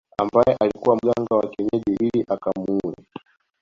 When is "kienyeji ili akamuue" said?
1.49-2.93